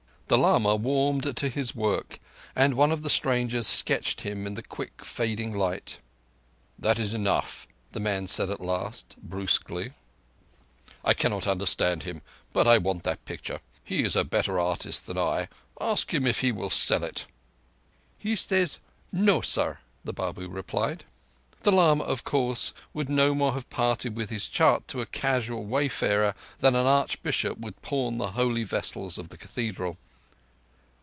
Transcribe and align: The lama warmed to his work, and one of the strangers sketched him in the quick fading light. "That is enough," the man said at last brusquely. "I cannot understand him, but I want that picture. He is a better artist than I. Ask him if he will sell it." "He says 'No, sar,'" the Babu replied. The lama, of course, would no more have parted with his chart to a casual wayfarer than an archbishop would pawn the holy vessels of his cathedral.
The 0.27 0.37
lama 0.37 0.77
warmed 0.77 1.35
to 1.35 1.49
his 1.49 1.75
work, 1.75 2.17
and 2.55 2.73
one 2.75 2.93
of 2.93 3.01
the 3.01 3.09
strangers 3.09 3.67
sketched 3.67 4.21
him 4.21 4.47
in 4.47 4.53
the 4.53 4.63
quick 4.63 5.03
fading 5.03 5.51
light. 5.53 5.99
"That 6.79 6.99
is 6.99 7.13
enough," 7.13 7.67
the 7.91 7.99
man 7.99 8.27
said 8.27 8.49
at 8.49 8.61
last 8.61 9.17
brusquely. 9.21 9.91
"I 11.03 11.13
cannot 11.13 11.47
understand 11.47 12.03
him, 12.03 12.21
but 12.53 12.65
I 12.65 12.77
want 12.77 13.03
that 13.03 13.25
picture. 13.25 13.59
He 13.83 14.03
is 14.05 14.15
a 14.15 14.23
better 14.23 14.57
artist 14.57 15.05
than 15.05 15.17
I. 15.17 15.49
Ask 15.81 16.13
him 16.13 16.25
if 16.25 16.39
he 16.39 16.53
will 16.53 16.69
sell 16.69 17.03
it." 17.03 17.25
"He 18.17 18.37
says 18.37 18.79
'No, 19.11 19.41
sar,'" 19.41 19.81
the 20.05 20.13
Babu 20.13 20.47
replied. 20.47 21.03
The 21.63 21.73
lama, 21.73 22.05
of 22.05 22.23
course, 22.23 22.73
would 22.93 23.09
no 23.09 23.35
more 23.35 23.51
have 23.51 23.69
parted 23.69 24.15
with 24.15 24.29
his 24.29 24.47
chart 24.47 24.87
to 24.87 25.01
a 25.01 25.05
casual 25.05 25.65
wayfarer 25.65 26.35
than 26.59 26.73
an 26.73 26.85
archbishop 26.87 27.57
would 27.57 27.81
pawn 27.81 28.17
the 28.17 28.31
holy 28.31 28.63
vessels 28.63 29.17
of 29.17 29.29
his 29.29 29.37
cathedral. 29.37 29.97